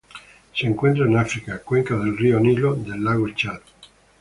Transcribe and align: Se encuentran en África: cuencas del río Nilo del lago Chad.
Se 0.55 0.65
encuentran 0.65 1.11
en 1.11 1.17
África: 1.19 1.59
cuencas 1.61 1.99
del 2.03 2.17
río 2.17 2.39
Nilo 2.39 2.73
del 2.73 3.03
lago 3.03 3.29
Chad. 3.35 3.59